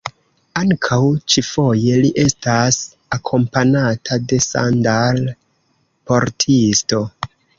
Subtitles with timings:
[0.59, 0.97] Ankaŭ
[1.33, 2.79] ĉifoje, li estas
[3.19, 7.03] akompanata de sandal-portisto.